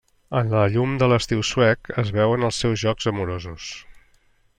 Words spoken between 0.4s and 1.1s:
la llum de